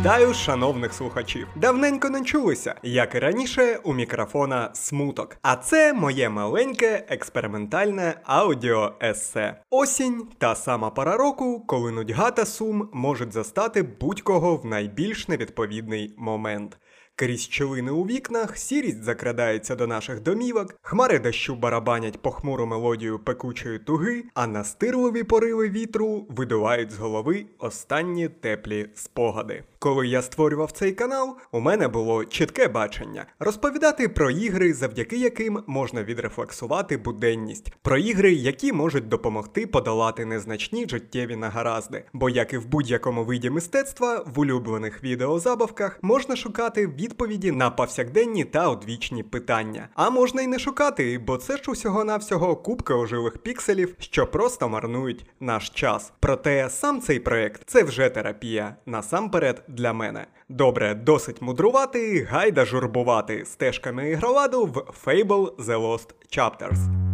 [0.00, 1.48] Вітаю, шановних слухачів!
[1.56, 5.36] Давненько не чулися, як і раніше, у мікрофона смуток.
[5.42, 9.62] А це моє маленьке експериментальне аудіо-есе.
[9.70, 16.14] Осінь та сама пора року, коли нудьга та сум можуть застати будь-кого в найбільш невідповідний
[16.18, 16.78] момент.
[17.20, 23.78] Крізь щілини у вікнах, сірість закрадається до наших домівок, хмари дощу барабанять похмуру мелодію пекучої
[23.78, 29.64] туги, а настирливі пориви вітру видувають з голови останні теплі спогади.
[29.82, 35.62] Коли я створював цей канал, у мене було чітке бачення розповідати про ігри, завдяки яким
[35.66, 42.04] можна відрефлексувати буденність, про ігри, які можуть допомогти подолати незначні життєві нагаразди.
[42.12, 48.44] Бо, як і в будь-якому виді мистецтва, в улюблених відеозабавках можна шукати відповіді на повсякденні
[48.44, 49.88] та одвічні питання.
[49.94, 55.26] А можна й не шукати, бо це ж усього-навсього кубка оживих пікселів, що просто марнують
[55.40, 56.12] наш час.
[56.20, 58.76] Проте сам цей проект це вже терапія.
[58.86, 60.26] Насамперед для мене.
[60.48, 67.09] Добре, досить мудрувати, гайда журбувати стежками ігроладу в Fable The Lost Chapters.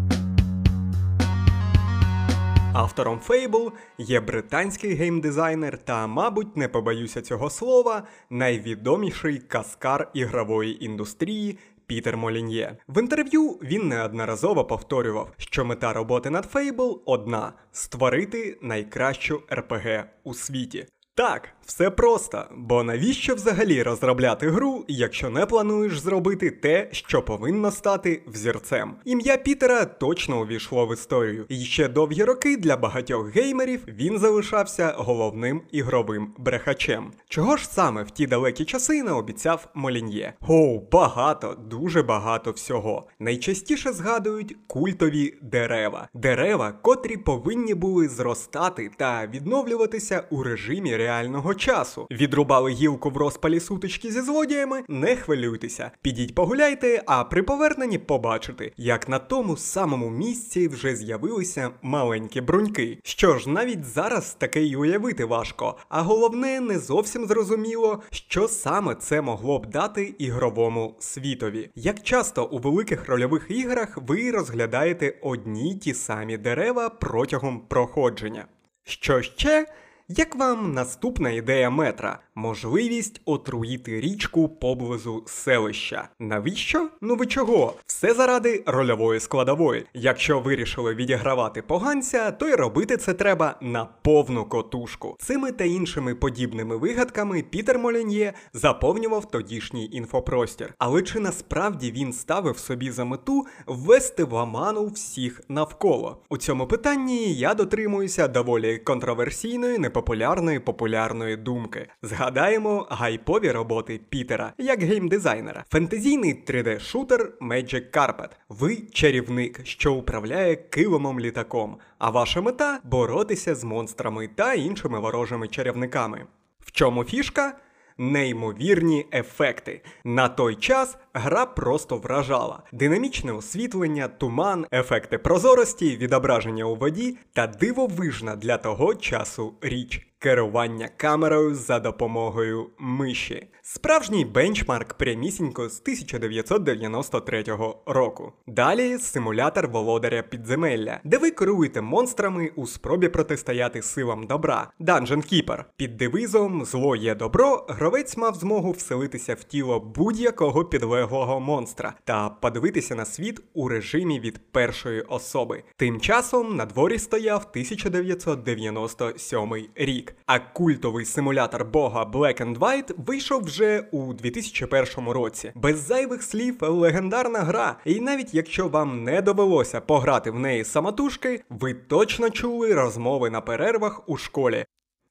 [2.77, 11.59] Автором Fable є британський геймдизайнер та, мабуть, не побоюся цього слова, найвідоміший казкар ігрової індустрії.
[11.87, 12.77] Пітер Молін'є.
[12.89, 20.35] В інтерв'ю він неодноразово повторював, що мета роботи над Fable одна створити найкращу РПГ у
[20.35, 20.87] світі.
[21.17, 27.71] Так, все просто, бо навіщо взагалі розробляти гру, якщо не плануєш зробити те, що повинно
[27.71, 28.95] стати взірцем?
[29.05, 34.95] Ім'я Пітера точно увійшло в історію, і ще довгі роки для багатьох геймерів він залишався
[34.97, 37.13] головним ігровим брехачем.
[37.29, 40.33] Чого ж саме в ті далекі часи не обіцяв Молін'є?
[40.49, 43.07] Оу, багато, дуже багато всього.
[43.19, 52.07] Найчастіше згадують культові дерева, дерева, котрі повинні були зростати та відновлюватися у режимі реального часу.
[52.11, 55.91] Відрубали гілку в розпалі сутички зі злодіями, не хвилюйтеся.
[56.03, 62.99] Підіть погуляйте, а при поверненні побачите, як на тому самому місці вже з'явилися маленькі бруньки.
[63.03, 68.95] Що ж, навіть зараз таке й уявити важко, а головне, не зовсім зрозуміло, що саме
[68.95, 71.71] це могло б дати ігровому світові.
[71.75, 78.45] Як часто у великих рольових іграх ви розглядаєте одні й ті самі дерева протягом проходження.
[78.85, 79.67] Що ще?
[80.09, 82.19] Як вам наступна ідея метра?
[82.35, 86.09] Можливість отруїти річку поблизу селища.
[86.21, 86.89] Навіщо?
[87.01, 87.75] Ну ви чого?
[87.87, 89.87] Все заради рольової складової.
[89.95, 95.17] Якщо вирішили відігравати поганця, то й робити це треба на повну котушку.
[95.21, 100.75] Цими та іншими подібними вигадками Пітер Молін'є заповнював тодішній інфопростір.
[100.79, 106.23] Але чи насправді він ставив собі за мету ввести в оману всіх навколо?
[106.29, 111.89] У цьому питанні я дотримуюся доволі контроверсійної, непопулярної популярної думки.
[112.03, 115.65] Згадаємо гайпові роботи Пітера як геймдизайнера.
[115.71, 118.31] Фентезійний 3D-шутер Magic Carpet.
[118.49, 125.49] Ви чарівник, що управляє килимом літаком, а ваша мета боротися з монстрами та іншими ворожими
[125.49, 126.27] чарівниками.
[126.61, 127.57] В чому фішка?
[127.99, 129.83] Неймовірні ефекти.
[130.05, 137.47] На той час гра просто вражала: динамічне освітлення, туман, ефекти прозорості, відображення у воді та
[137.47, 140.07] дивовижна для того часу річ.
[140.19, 143.47] Керування камерою за допомогою миші.
[143.63, 147.45] Справжній бенчмарк прямісінько з 1993
[147.87, 148.33] року.
[148.47, 154.71] Далі симулятор володаря підземелля, де ви керуєте монстрами у спробі протистояти силам добра.
[154.81, 155.65] Dungeon Keeper.
[155.77, 161.06] Під девизом Зло є добро, гравець мав змогу вселитися в тіло будь-якого підлеглого
[161.41, 165.63] монстра та подивитися на світ у режимі від першої особи.
[165.77, 170.17] Тим часом на дворі стояв 1997 рік.
[170.27, 175.53] А культовий симулятор бога Black and White вийшов вже у 2001 році.
[175.55, 177.77] Без зайвих слів легендарна гра.
[177.85, 183.41] І навіть якщо вам не довелося пограти в неї самотужки, ви точно чули розмови на
[183.41, 184.65] перервах у школі.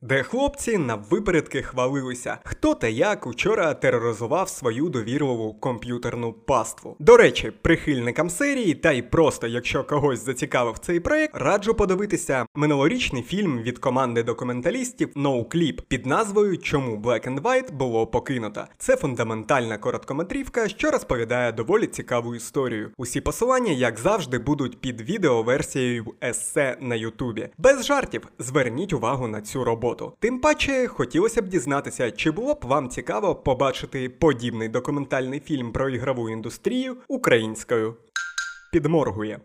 [0.10, 6.96] Де хлопці на випередки хвалилися, хто та як учора тероризував свою довірливу комп'ютерну паству.
[7.00, 13.24] До речі, прихильникам серії, та й просто якщо когось зацікавив цей проект, раджу подивитися минулорічний
[13.24, 18.66] фільм від команди документалістів No Clip під назвою Чому Black and White було покинуто.
[18.78, 22.92] Це фундаментальна короткометрівка, що розповідає доволі цікаву історію.
[22.98, 27.50] Усі посилання, як завжди, будуть під відеоверсією есе на Ютубі.
[27.58, 30.18] Без жартів, зверніть увагу на цю роботу роботу.
[30.20, 35.90] Тим паче хотілося б дізнатися, чи було б вам цікаво побачити подібний документальний фільм про
[35.90, 37.96] ігрову індустрію українською.
[38.72, 39.40] Підморгує.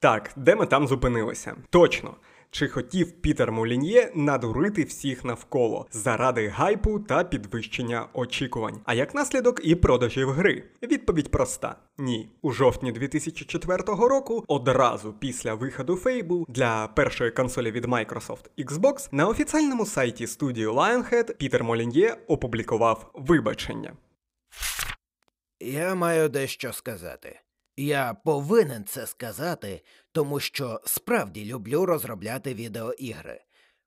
[0.00, 1.56] Так, де ми там зупинилися?
[1.70, 2.14] Точно.
[2.56, 8.80] Чи хотів Пітер Молін'є надурити всіх навколо заради гайпу та підвищення очікувань?
[8.84, 10.64] А як наслідок і продажів гри?
[10.82, 12.28] Відповідь проста: ні.
[12.42, 19.28] У жовтні 2004 року, одразу після виходу Fable для першої консолі від Microsoft Xbox, на
[19.28, 23.92] офіціальному сайті студії Lionhead Пітер Молін'є опублікував вибачення.
[25.60, 27.40] Я маю дещо сказати.
[27.78, 29.82] Я повинен це сказати,
[30.16, 33.40] тому що справді люблю розробляти відеоігри.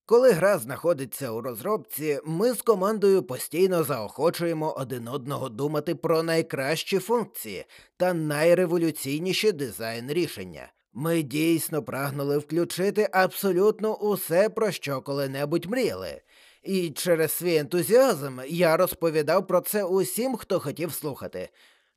[0.05, 6.99] Коли гра знаходиться у розробці, ми з командою постійно заохочуємо один одного думати про найкращі
[6.99, 7.65] функції
[7.97, 10.71] та найреволюційніші дизайн рішення.
[10.93, 16.21] Ми дійсно прагнули включити абсолютно усе, про що коли-небудь мріяли.
[16.63, 21.49] І через свій ентузіазм я розповідав про це усім, хто хотів слухати.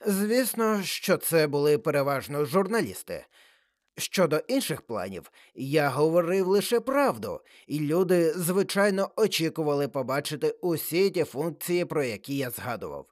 [0.07, 3.25] Звісно, що це були переважно журналісти.
[3.97, 11.85] Щодо інших планів, я говорив лише правду, і люди, звичайно, очікували побачити усі ті функції,
[11.85, 13.07] про які я згадував.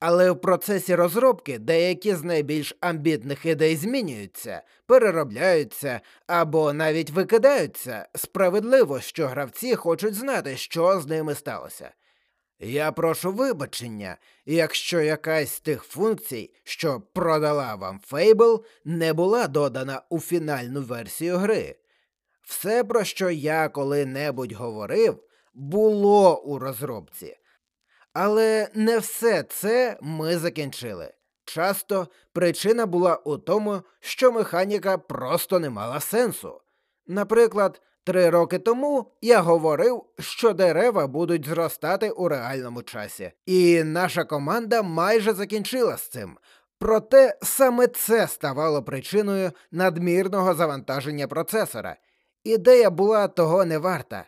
[0.00, 8.08] Але в процесі розробки деякі з найбільш амбітних ідей змінюються, переробляються або навіть викидаються.
[8.14, 11.90] Справедливо, що гравці хочуть знати, що з ними сталося.
[12.60, 14.16] Я прошу вибачення,
[14.46, 21.36] якщо якась з тих функцій, що продала вам Fable, не була додана у фінальну версію
[21.36, 21.76] гри.
[22.42, 25.22] Все, про що я коли-небудь говорив,
[25.54, 27.36] було у розробці.
[28.12, 31.12] Але не все це ми закінчили.
[31.44, 36.60] Часто причина була у тому, що механіка просто не мала сенсу.
[37.06, 44.24] Наприклад, Три роки тому я говорив, що дерева будуть зростати у реальному часі, і наша
[44.24, 46.38] команда майже закінчила з цим.
[46.78, 51.96] Проте саме це ставало причиною надмірного завантаження процесора.
[52.44, 54.24] Ідея була того не варта.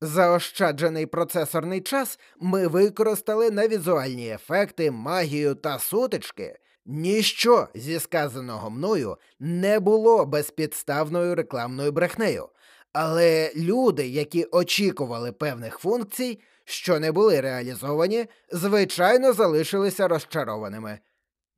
[0.00, 6.58] Заощаджений процесорний час ми використали на візуальні ефекти, магію та сутички.
[6.86, 12.48] Ніщо зі сказаного мною не було безпідставною рекламною брехнею.
[12.92, 20.98] Але люди, які очікували певних функцій, що не були реалізовані, звичайно залишилися розчарованими.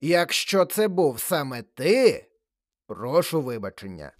[0.00, 2.26] Якщо це був саме ти,
[2.86, 4.12] прошу вибачення.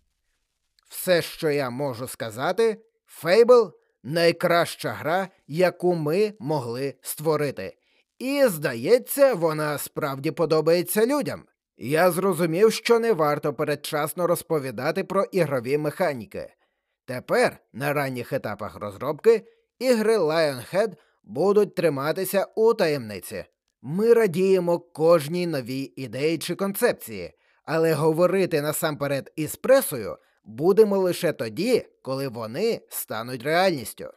[0.88, 3.72] Все, що я можу сказати, Фейбл
[4.02, 7.76] найкраща гра, яку ми могли створити.
[8.19, 11.44] І, здається, вона справді подобається людям.
[11.76, 16.52] Я зрозумів, що не варто передчасно розповідати про ігрові механіки.
[17.06, 19.47] Тепер, на ранніх етапах розробки,
[19.79, 20.93] ігри Lionhead
[21.25, 23.45] будуть триматися у таємниці.
[23.83, 27.33] Ми радіємо кожній новій ідеї чи концепції,
[27.65, 34.11] але говорити насамперед із пресою будемо лише тоді, коли вони стануть реальністю.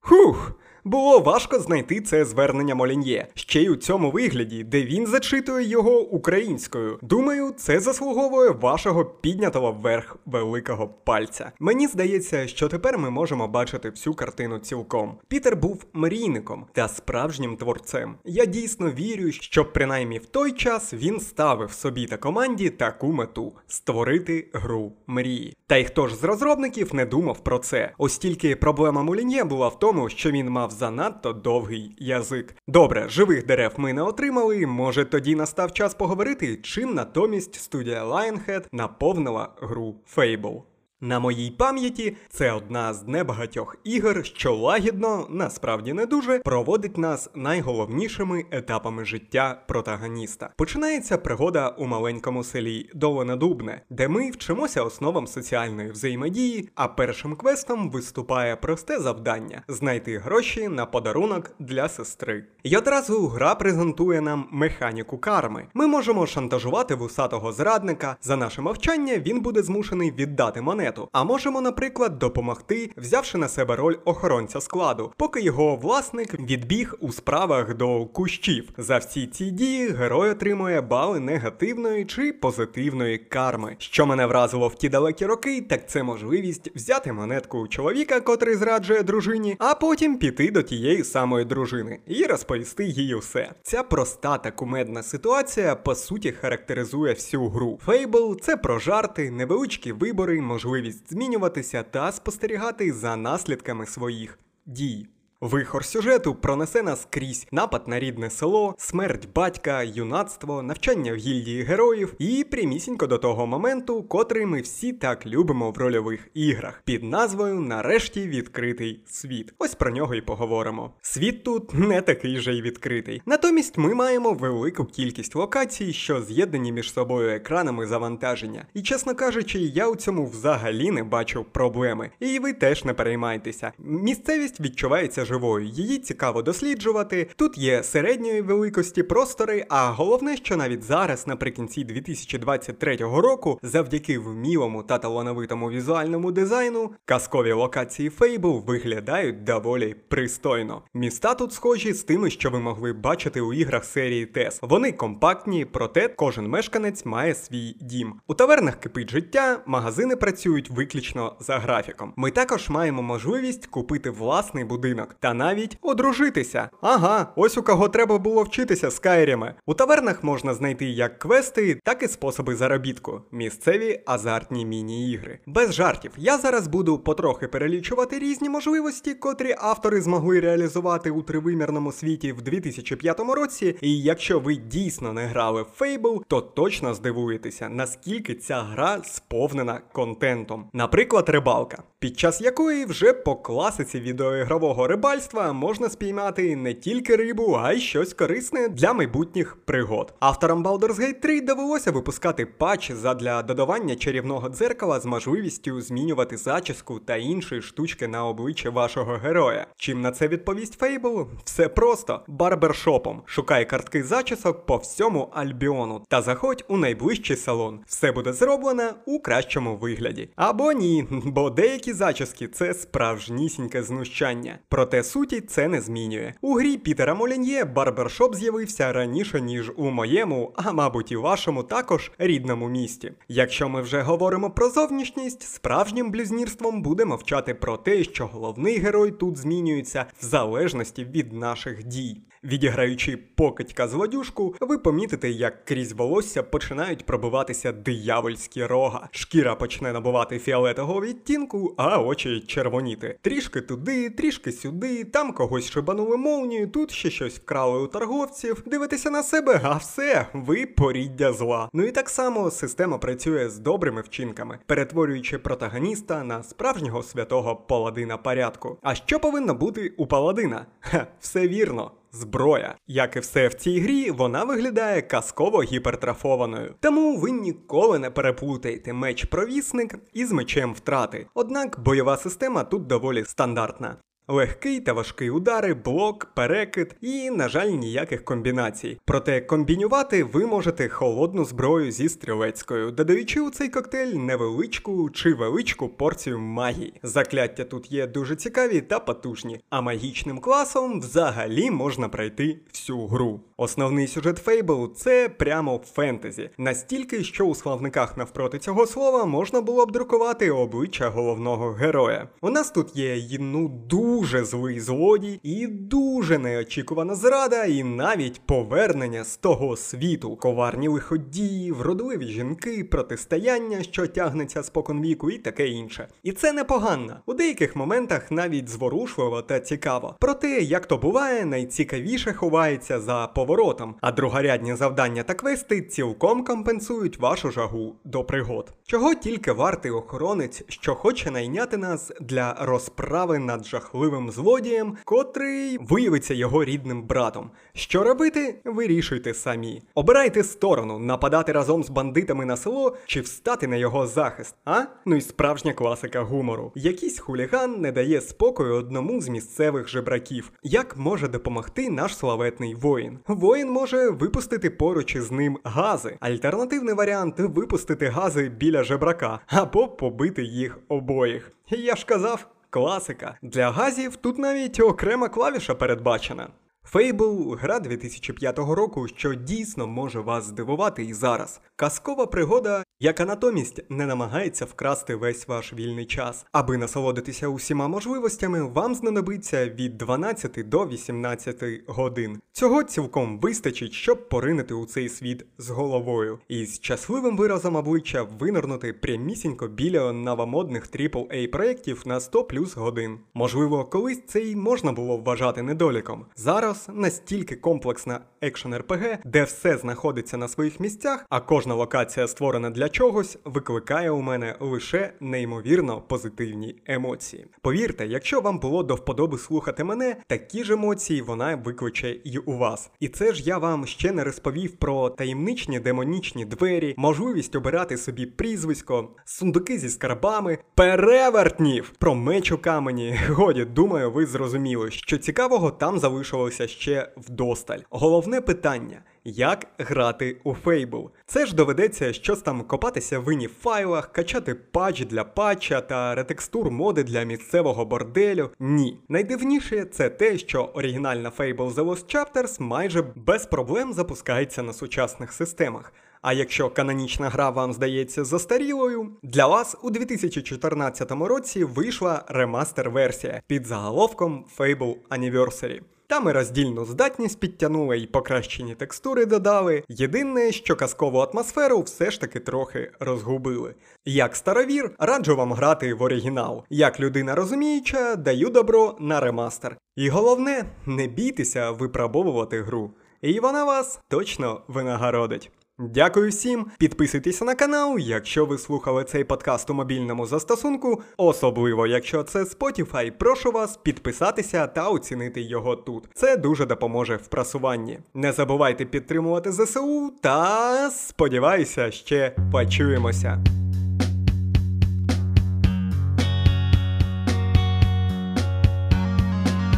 [0.00, 0.52] Хух!
[0.88, 6.00] Було важко знайти це звернення Молін'є, ще й у цьому вигляді, де він зачитує його
[6.00, 6.98] українською.
[7.02, 11.52] Думаю, це заслуговує вашого піднятого вверх великого пальця.
[11.60, 15.18] Мені здається, що тепер ми можемо бачити всю картину цілком.
[15.28, 18.14] Пітер був мрійником та справжнім творцем.
[18.24, 23.52] Я дійсно вірю, що принаймні в той час він ставив собі та команді таку мету
[23.66, 25.56] створити гру мрії.
[25.66, 27.92] Та й хто ж з розробників не думав про це?
[27.98, 32.54] Ось тільки проблема Молін'є була в тому, що він мав занадто довгий язик.
[32.68, 34.66] Добре, живих дерев ми не отримали.
[34.66, 40.62] Може тоді настав час поговорити, чим натомість студія Lionhead наповнила гру Fable.
[41.00, 47.30] На моїй пам'яті це одна з небагатьох ігор, що лагідно, насправді не дуже, проводить нас
[47.34, 50.50] найголовнішими етапами життя протагоніста.
[50.56, 57.90] Починається пригода у маленькому селі Долонедубне, де ми вчимося основам соціальної взаємодії, а першим квестом
[57.90, 62.44] виступає просте завдання знайти гроші на подарунок для сестри.
[62.62, 65.66] І одразу гра презентує нам механіку карми.
[65.74, 68.16] Ми можемо шантажувати вусатого зрадника.
[68.22, 71.08] За наше мовчання він буде змушений віддати монету планету.
[71.12, 77.12] А можемо, наприклад, допомогти, взявши на себе роль охоронця складу, поки його власник відбіг у
[77.12, 78.68] справах до кущів.
[78.78, 83.76] За всі ці дії герой отримує бали негативної чи позитивної карми.
[83.78, 88.54] Що мене вразило в ті далекі роки, так це можливість взяти монетку у чоловіка, котрий
[88.54, 93.50] зраджує дружині, а потім піти до тієї самої дружини і розповісти їй усе.
[93.62, 97.78] Ця проста та кумедна ситуація по суті характеризує всю гру.
[97.84, 105.08] Фейбл це про жарти, невеличкі вибори, можливі можливість змінюватися та спостерігати за наслідками своїх дій.
[105.40, 111.62] Вихор сюжету пронесе нас крізь напад на рідне село, смерть батька, юнацтво, навчання в гільдії
[111.62, 117.02] героїв і прямісінько до того моменту, котрий ми всі так любимо в рольових іграх, під
[117.02, 119.54] назвою Нарешті відкритий світ.
[119.58, 120.92] Ось про нього і поговоримо.
[121.02, 123.22] Світ тут не такий же й відкритий.
[123.26, 128.66] Натомість ми маємо велику кількість локацій, що з'єднані між собою екранами завантаження.
[128.74, 132.10] І чесно кажучи, я у цьому взагалі не бачу проблеми.
[132.20, 133.72] І ви теж не переймайтеся.
[133.78, 137.28] Місцевість відчувається живою, її цікаво досліджувати.
[137.36, 144.82] Тут є середньої великості простори, а головне, що навіть зараз, наприкінці 2023 року, завдяки вмілому
[144.82, 150.82] та талановитому візуальному дизайну, казкові локації Fable виглядають доволі пристойно.
[150.94, 154.58] Міста тут схожі з тими, що ви могли бачити у іграх серії TES.
[154.62, 158.14] Вони компактні, проте кожен мешканець має свій дім.
[158.26, 162.12] У тавернах кипить життя, магазини працюють виключно за графіком.
[162.16, 166.70] Ми також маємо можливість купити власний будинок та навіть одружитися.
[166.80, 169.54] Ага, ось у кого треба було вчитися Скайріме.
[169.66, 173.22] У тавернах можна знайти як квести, так і способи заробітку.
[173.32, 175.38] Місцеві азартні міні-ігри.
[175.46, 181.92] Без жартів, я зараз буду потрохи перелічувати різні можливості, котрі автори змогли реалізувати у тривимірному
[181.92, 183.76] світі в 2005 році.
[183.80, 189.80] І якщо ви дійсно не грали в Fable, то точно здивуєтеся, наскільки ця гра сповнена
[189.92, 190.70] контентом.
[190.72, 197.58] Наприклад, рибалка, під час якої вже по класиці відеоігрового рибальства можна спіймати не тільки рибу,
[197.62, 200.14] а й щось корисне для майбутніх пригод.
[200.20, 206.98] Авторам Baldur's Gate 3 довелося випускати патч задля додавання чарівного дзеркала з можливістю змінювати зачіску
[206.98, 209.66] та інші штучки на обличчя вашого героя.
[209.76, 211.26] Чим на це відповість Fable?
[211.44, 213.22] Все просто барбершопом.
[213.26, 217.80] Шукай картки зачісок по всьому Альбіону та заходь у найближчий салон.
[217.86, 220.30] Все буде зроблено у кращому вигляді.
[220.36, 224.58] Або ні, бо деякі зачіски це справжнісіньке знущання.
[224.68, 226.34] Проте суті це не змінює.
[226.40, 232.12] У грі Пітера Молін'є барбершоп з'явився раніше, ніж у моєму, а мабуть і вашому також
[232.18, 233.12] рідному місті.
[233.28, 239.10] Якщо ми вже говоримо про зовнішність, справжнім блюзнірством буде мовчати про те, що головний герой
[239.10, 242.22] тут змінюється в залежності від наших дій.
[242.44, 249.08] Відіграючи покидька злодюшку, ви помітите, як крізь волосся починають пробиватися диявольські рога.
[249.10, 253.18] Шкіра почне набувати фіолетового відтінку, а очі червоніти.
[253.22, 258.62] Трішки туди, трішки сюди, там когось шибанули молнію, тут ще щось вкрали у торговців.
[258.66, 261.68] Дивитеся на себе, а все, ви поріддя зла.
[261.72, 268.16] Ну і так само система працює з добрими вчинками, перетворюючи протагоніста на справжнього святого паладина
[268.16, 268.78] порядку.
[268.82, 270.66] А що повинно бути у паладина?
[270.80, 271.90] Ха, все вірно.
[272.12, 276.74] Зброя, як і все в цій грі, вона виглядає казково гіпертрафованою.
[276.80, 281.26] Тому ви ніколи не переплутаєте меч-провісник із мечем втрати.
[281.34, 283.96] Однак бойова система тут доволі стандартна.
[284.30, 289.00] Легкий та важкий удари, блок, перекид і, на жаль, ніяких комбінацій.
[289.04, 295.88] Проте комбінювати ви можете холодну зброю зі стрілецькою, додаючи у цей коктейль невеличку чи величку
[295.88, 296.94] порцію магії.
[297.02, 303.40] Закляття тут є дуже цікаві та потужні, а магічним класом взагалі можна пройти всю гру.
[303.56, 309.86] Основний сюжет Fable– це прямо фентезі, настільки, що у словниках навпроти цього слова можна було
[309.86, 312.28] б друкувати обличчя головного героя.
[312.40, 319.24] У нас тут є ну дуже злий злодій і дуже неочікувана зрада, і навіть повернення
[319.24, 326.08] з того світу, коварні лиходії, вродливі жінки, протистояння, що тягнеться споконвіку, і таке інше.
[326.22, 327.16] І це непогано.
[327.26, 330.16] У деяких моментах навіть зворушливо та цікаво.
[330.20, 337.18] Проте, як то буває, найцікавіше ховається за поворотом, а другорядні завдання та квести цілком компенсують
[337.18, 338.72] вашу жагу до пригод.
[338.86, 346.34] Чого тільки вартий охоронець, що хоче найняти нас для розправи над жахливим злодієм, котрий виявиться
[346.34, 347.50] його рідним братом.
[347.74, 349.82] Що робити, вирішуйте самі.
[349.94, 354.54] Обирайте сторону, нападати разом з бандитами на село чи встати на його захист.
[354.64, 354.82] А?
[355.06, 356.72] Ну і справжня класика гумору.
[356.74, 360.52] Якийсь хуліган не дає спокою одному з місцевих жебраків.
[360.62, 363.18] Як може допомогти наш славетний воїн?
[363.26, 366.16] Воїн може випустити поруч із ним гази.
[366.20, 371.52] Альтернативний варіант випустити гази біля жебрака або побити їх обоїх.
[371.70, 372.46] Я ж казав.
[372.70, 373.38] Класика.
[373.42, 376.48] Для газів тут навіть окрема клавіша передбачена.
[376.92, 381.60] Fable– гра 2005 року, що дійсно може вас здивувати і зараз.
[381.76, 386.46] Казкова пригода, яка натомість не намагається вкрасти весь ваш вільний час.
[386.52, 392.40] Аби насолодитися усіма можливостями, вам знадобиться від 12 до 18 годин.
[392.52, 398.22] Цього цілком вистачить, щоб поринити у цей світ з головою і з щасливим виразом обличчя
[398.22, 403.18] винирнути прямісінько біля новомодних AAA проєктів на 100 плюс годин.
[403.34, 406.26] Можливо, колись це й можна було вважати недоліком.
[406.36, 412.70] Зараз настільки комплексна екшен РПГ, де все знаходиться на своїх місцях, а кожна локація створена
[412.70, 417.46] для чогось, викликає у мене лише неймовірно позитивні емоції.
[417.60, 422.58] Повірте, якщо вам було до вподоби слухати мене, такі ж емоції вона викличе і у
[422.58, 422.90] вас.
[423.00, 428.26] І це ж я вам ще не розповів про таємничні демонічні двері, можливість обирати собі
[428.26, 433.18] прізвисько, сундуки зі скарбами, перевертнів про меч у камені.
[433.28, 437.78] Годі, думаю, ви зрозуміли, що цікавого там залишилося ще вдосталь.
[437.90, 439.02] Головне питання.
[439.24, 441.08] Як грати у Fable?
[441.26, 446.70] Це ж доведеться щось там копатися в іні файлах, качати патч для патча та ретекстур
[446.70, 448.50] моди для місцевого борделю.
[448.58, 449.00] Ні.
[449.08, 455.32] Найдивніше це те, що оригінальна Fable The Lost Chapters майже без проблем запускається на сучасних
[455.32, 455.92] системах.
[456.22, 463.66] А якщо канонічна гра вам здається застарілою, для вас у 2014 році вийшла ремастер-версія під
[463.66, 465.80] заголовком Fable Anniversary.
[466.08, 469.82] Там і роздільну здатність підтягнули і покращені текстури додали.
[469.88, 473.74] Єдине, що казкову атмосферу все ж таки трохи розгубили.
[474.04, 476.64] Як старовір, раджу вам грати в оригінал.
[476.70, 479.76] Як людина розуміюча, даю добро на ремастер.
[479.96, 482.90] І головне, не бійтеся випробовувати гру.
[483.22, 485.50] І вона вас точно винагородить.
[485.80, 492.22] Дякую всім, підписуйтеся на канал, якщо ви слухали цей подкаст у мобільному застосунку, особливо якщо
[492.22, 496.08] це Spotify, прошу вас підписатися та оцінити його тут.
[496.14, 497.98] Це дуже допоможе в просуванні.
[498.14, 503.44] Не забувайте підтримувати ЗСУ та сподіваюся, ще почуємося.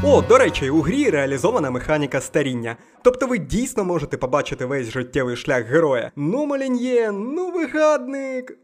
[0.04, 2.76] О, до речі, у грі реалізована механіка старіння.
[3.02, 6.11] Тобто ви дійсно можете побачити весь життєвий шлях героя.
[6.16, 8.59] Ну, Малін'є, ну вигадник.